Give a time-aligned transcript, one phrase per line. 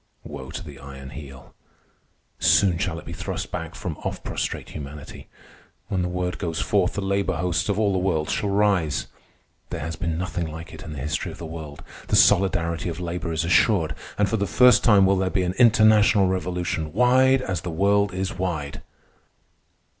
[0.23, 1.53] Woe to the Iron Heel!
[2.39, 5.27] Soon shall it be thrust back from off prostrate humanity.
[5.89, 9.05] When the word goes forth, the labor hosts of all the world shall rise.
[9.69, 11.83] There has been nothing like it in the history of the world.
[12.07, 15.53] The solidarity of labor is assured, and for the first time will there be an
[15.59, 18.81] international revolution wide as the world is wide.